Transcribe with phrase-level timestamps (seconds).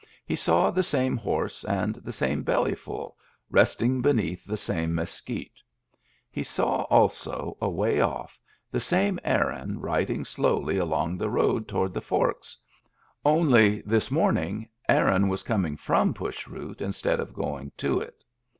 [0.25, 3.15] He saw the same horse and the same Bellyful
[3.51, 5.61] resting beneath the same mesquite.
[6.31, 8.39] He saw also, away ofiF,
[8.71, 12.57] the same Aaron riding slowly along the road toward the Forks—
[13.23, 18.23] only, this morning, Aaron was coming from Push Root instead of going to it.